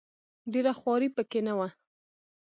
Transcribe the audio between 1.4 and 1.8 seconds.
نه وه.